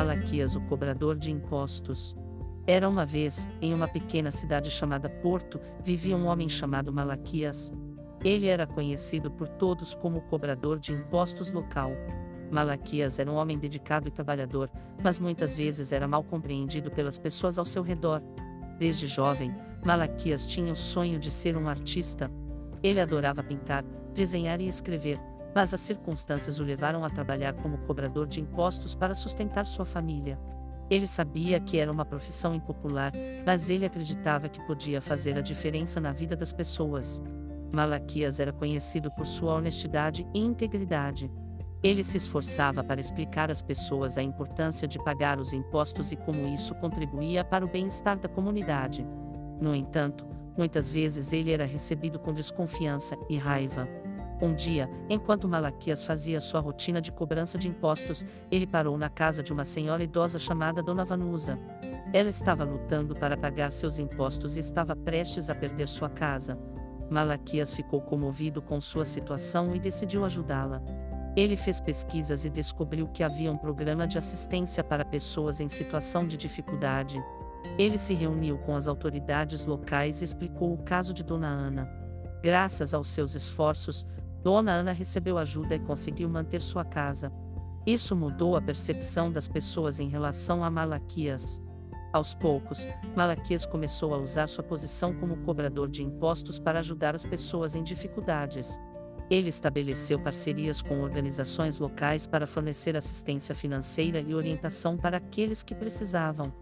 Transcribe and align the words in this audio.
Malaquias, 0.00 0.56
o 0.56 0.62
cobrador 0.62 1.14
de 1.14 1.30
impostos. 1.30 2.16
Era 2.66 2.88
uma 2.88 3.04
vez, 3.04 3.46
em 3.60 3.74
uma 3.74 3.86
pequena 3.86 4.30
cidade 4.30 4.70
chamada 4.70 5.10
Porto, 5.10 5.60
vivia 5.84 6.16
um 6.16 6.26
homem 6.26 6.48
chamado 6.48 6.90
Malaquias. 6.90 7.70
Ele 8.24 8.46
era 8.46 8.66
conhecido 8.66 9.30
por 9.30 9.46
todos 9.46 9.94
como 9.94 10.16
o 10.16 10.22
cobrador 10.22 10.78
de 10.78 10.94
impostos 10.94 11.50
local. 11.50 11.92
Malaquias 12.50 13.18
era 13.18 13.30
um 13.30 13.34
homem 13.34 13.58
dedicado 13.58 14.08
e 14.08 14.10
trabalhador, 14.10 14.70
mas 15.04 15.18
muitas 15.18 15.54
vezes 15.54 15.92
era 15.92 16.08
mal 16.08 16.24
compreendido 16.24 16.90
pelas 16.90 17.18
pessoas 17.18 17.58
ao 17.58 17.66
seu 17.66 17.82
redor. 17.82 18.22
Desde 18.78 19.06
jovem, 19.06 19.54
Malaquias 19.84 20.46
tinha 20.46 20.72
o 20.72 20.76
sonho 20.76 21.18
de 21.18 21.30
ser 21.30 21.58
um 21.58 21.68
artista. 21.68 22.30
Ele 22.82 23.02
adorava 23.02 23.42
pintar, 23.42 23.84
desenhar 24.14 24.62
e 24.62 24.66
escrever, 24.66 25.20
mas 25.54 25.74
as 25.74 25.80
circunstâncias 25.80 26.58
o 26.58 26.64
levaram 26.64 27.04
a 27.04 27.10
trabalhar 27.10 27.54
como 27.54 27.78
cobrador 27.78 28.26
de 28.26 28.40
impostos 28.40 28.94
para 28.94 29.14
sustentar 29.14 29.66
sua 29.66 29.84
família. 29.84 30.38
Ele 30.90 31.06
sabia 31.06 31.60
que 31.60 31.78
era 31.78 31.90
uma 31.90 32.04
profissão 32.04 32.54
impopular, 32.54 33.12
mas 33.46 33.70
ele 33.70 33.86
acreditava 33.86 34.48
que 34.48 34.60
podia 34.66 35.00
fazer 35.00 35.38
a 35.38 35.40
diferença 35.40 36.00
na 36.00 36.12
vida 36.12 36.34
das 36.34 36.52
pessoas. 36.52 37.22
Malaquias 37.72 38.40
era 38.40 38.52
conhecido 38.52 39.10
por 39.12 39.26
sua 39.26 39.54
honestidade 39.54 40.26
e 40.34 40.40
integridade. 40.40 41.30
Ele 41.82 42.04
se 42.04 42.16
esforçava 42.16 42.84
para 42.84 43.00
explicar 43.00 43.50
às 43.50 43.62
pessoas 43.62 44.18
a 44.18 44.22
importância 44.22 44.86
de 44.86 45.02
pagar 45.02 45.38
os 45.38 45.52
impostos 45.52 46.12
e 46.12 46.16
como 46.16 46.46
isso 46.46 46.74
contribuía 46.74 47.44
para 47.44 47.64
o 47.64 47.68
bem-estar 47.68 48.18
da 48.18 48.28
comunidade. 48.28 49.06
No 49.60 49.74
entanto, 49.74 50.26
muitas 50.58 50.90
vezes 50.90 51.32
ele 51.32 51.52
era 51.52 51.64
recebido 51.64 52.18
com 52.18 52.34
desconfiança 52.34 53.16
e 53.30 53.38
raiva. 53.38 53.88
Um 54.40 54.54
dia, 54.54 54.88
enquanto 55.08 55.46
Malaquias 55.46 56.04
fazia 56.04 56.40
sua 56.40 56.60
rotina 56.60 57.00
de 57.00 57.12
cobrança 57.12 57.58
de 57.58 57.68
impostos, 57.68 58.24
ele 58.50 58.66
parou 58.66 58.96
na 58.96 59.10
casa 59.10 59.42
de 59.42 59.52
uma 59.52 59.66
senhora 59.66 60.02
idosa 60.02 60.38
chamada 60.38 60.82
Dona 60.82 61.04
Vanusa. 61.04 61.58
Ela 62.12 62.30
estava 62.30 62.64
lutando 62.64 63.14
para 63.14 63.36
pagar 63.36 63.70
seus 63.70 63.98
impostos 63.98 64.56
e 64.56 64.60
estava 64.60 64.96
prestes 64.96 65.50
a 65.50 65.54
perder 65.54 65.86
sua 65.86 66.08
casa. 66.08 66.58
Malaquias 67.10 67.74
ficou 67.74 68.00
comovido 68.00 68.62
com 68.62 68.80
sua 68.80 69.04
situação 69.04 69.76
e 69.76 69.78
decidiu 69.78 70.24
ajudá-la. 70.24 70.80
Ele 71.36 71.56
fez 71.56 71.80
pesquisas 71.80 72.44
e 72.44 72.50
descobriu 72.50 73.06
que 73.08 73.22
havia 73.22 73.52
um 73.52 73.58
programa 73.58 74.06
de 74.06 74.16
assistência 74.16 74.82
para 74.82 75.04
pessoas 75.04 75.60
em 75.60 75.68
situação 75.68 76.26
de 76.26 76.36
dificuldade. 76.36 77.22
Ele 77.78 77.98
se 77.98 78.14
reuniu 78.14 78.58
com 78.58 78.74
as 78.74 78.88
autoridades 78.88 79.64
locais 79.66 80.20
e 80.20 80.24
explicou 80.24 80.72
o 80.72 80.82
caso 80.82 81.12
de 81.12 81.22
Dona 81.22 81.48
Ana. 81.48 81.88
Graças 82.42 82.94
aos 82.94 83.08
seus 83.08 83.34
esforços, 83.34 84.06
Dona 84.42 84.72
Ana 84.72 84.92
recebeu 84.92 85.38
ajuda 85.38 85.74
e 85.74 85.80
conseguiu 85.80 86.28
manter 86.28 86.62
sua 86.62 86.84
casa. 86.84 87.32
Isso 87.86 88.14
mudou 88.14 88.56
a 88.56 88.62
percepção 88.62 89.32
das 89.32 89.48
pessoas 89.48 89.98
em 89.98 90.08
relação 90.08 90.62
a 90.62 90.70
Malaquias. 90.70 91.62
Aos 92.12 92.34
poucos, 92.34 92.86
Malaquias 93.14 93.64
começou 93.64 94.14
a 94.14 94.18
usar 94.18 94.48
sua 94.48 94.64
posição 94.64 95.14
como 95.14 95.36
cobrador 95.44 95.88
de 95.88 96.02
impostos 96.02 96.58
para 96.58 96.80
ajudar 96.80 97.14
as 97.14 97.24
pessoas 97.24 97.74
em 97.74 97.82
dificuldades. 97.82 98.78
Ele 99.30 99.48
estabeleceu 99.48 100.18
parcerias 100.18 100.82
com 100.82 101.02
organizações 101.02 101.78
locais 101.78 102.26
para 102.26 102.48
fornecer 102.48 102.96
assistência 102.96 103.54
financeira 103.54 104.20
e 104.20 104.34
orientação 104.34 104.96
para 104.96 105.18
aqueles 105.18 105.62
que 105.62 105.74
precisavam. 105.74 106.52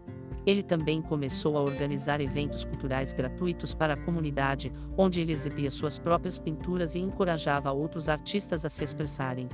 Ele 0.49 0.63
também 0.63 0.99
começou 0.99 1.55
a 1.55 1.61
organizar 1.61 2.19
eventos 2.19 2.65
culturais 2.65 3.13
gratuitos 3.13 3.75
para 3.75 3.93
a 3.93 3.97
comunidade, 3.97 4.73
onde 4.97 5.21
ele 5.21 5.31
exibia 5.31 5.69
suas 5.69 5.99
próprias 5.99 6.39
pinturas 6.39 6.95
e 6.95 6.99
encorajava 6.99 7.71
outros 7.71 8.09
artistas 8.09 8.65
a 8.65 8.69
se 8.69 8.83
expressarem. 8.83 9.47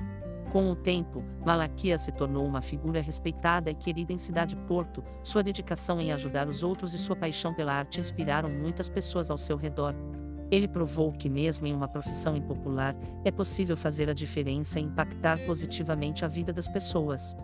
Com 0.53 0.71
o 0.71 0.75
tempo, 0.75 1.21
Malaquias 1.45 1.99
se 1.99 2.13
tornou 2.13 2.45
uma 2.45 2.61
figura 2.61 3.01
respeitada 3.01 3.69
e 3.69 3.75
querida 3.75 4.13
em 4.13 4.17
Cidade 4.17 4.55
Porto. 4.55 5.03
Sua 5.21 5.43
dedicação 5.43 5.99
em 5.99 6.13
ajudar 6.13 6.47
os 6.47 6.63
outros 6.63 6.93
e 6.93 6.97
sua 6.97 7.17
paixão 7.17 7.53
pela 7.53 7.73
arte 7.73 7.99
inspiraram 7.99 8.47
muitas 8.47 8.87
pessoas 8.87 9.29
ao 9.29 9.37
seu 9.37 9.57
redor. 9.57 9.93
Ele 10.49 10.65
provou 10.65 11.11
que, 11.11 11.27
mesmo 11.27 11.67
em 11.67 11.73
uma 11.73 11.89
profissão 11.89 12.37
impopular, 12.37 12.95
é 13.25 13.31
possível 13.31 13.75
fazer 13.75 14.09
a 14.09 14.13
diferença 14.13 14.79
e 14.79 14.83
impactar 14.83 15.37
positivamente 15.45 16.23
a 16.23 16.29
vida 16.29 16.53
das 16.53 16.69
pessoas. 16.69 17.35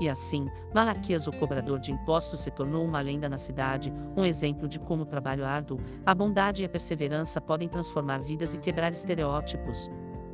E 0.00 0.08
assim, 0.08 0.48
Malaquias, 0.74 1.26
o 1.26 1.32
cobrador 1.32 1.78
de 1.78 1.90
impostos, 1.90 2.40
se 2.40 2.50
tornou 2.50 2.84
uma 2.84 3.00
lenda 3.00 3.28
na 3.28 3.38
cidade, 3.38 3.92
um 4.16 4.24
exemplo 4.24 4.68
de 4.68 4.78
como 4.78 5.02
o 5.02 5.06
trabalho 5.06 5.44
árduo, 5.44 5.80
a 6.04 6.14
bondade 6.14 6.62
e 6.62 6.66
a 6.66 6.68
perseverança 6.68 7.40
podem 7.40 7.68
transformar 7.68 8.18
vidas 8.18 8.52
e 8.52 8.58
quebrar 8.58 8.92
estereótipos. 8.92 9.90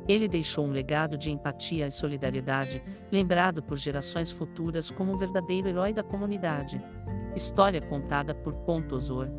Ele 0.07 0.27
deixou 0.27 0.65
um 0.65 0.71
legado 0.71 1.17
de 1.17 1.31
empatia 1.31 1.87
e 1.87 1.91
solidariedade, 1.91 2.83
lembrado 3.09 3.63
por 3.63 3.77
gerações 3.77 4.31
futuras 4.31 4.91
como 4.91 5.13
um 5.13 5.17
verdadeiro 5.17 5.69
herói 5.69 5.93
da 5.93 6.03
comunidade. 6.03 6.81
História 7.33 7.81
contada 7.81 8.35
por 8.35 8.53
Pontosor. 8.53 9.29